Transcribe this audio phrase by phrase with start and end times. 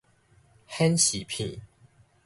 [0.67, 1.61] 顯示片